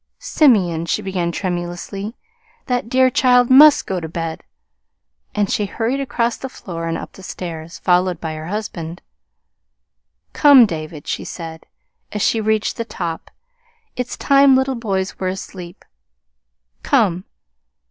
"Simeon," 0.17 0.87
she 0.87 1.03
began 1.03 1.31
tremulously, 1.31 2.15
"that 2.65 2.89
dear 2.89 3.11
child 3.11 3.51
must 3.51 3.85
go 3.85 3.99
to 3.99 4.09
bed!" 4.09 4.41
And 5.35 5.47
she 5.47 5.67
hurried 5.67 5.99
across 5.99 6.37
the 6.37 6.49
floor 6.49 6.87
and 6.87 6.97
up 6.97 7.11
the 7.13 7.21
stairs, 7.21 7.77
followed 7.77 8.19
by 8.19 8.33
her 8.33 8.47
husband. 8.47 9.03
"Come, 10.33 10.65
David," 10.65 11.05
she 11.05 11.23
said, 11.23 11.67
as 12.11 12.23
she 12.23 12.41
reached 12.41 12.77
the 12.77 12.83
top; 12.83 13.29
"it's 13.95 14.17
time 14.17 14.55
little 14.55 14.73
boys 14.73 15.19
were 15.19 15.27
asleep! 15.27 15.85
Come!" 16.81 17.25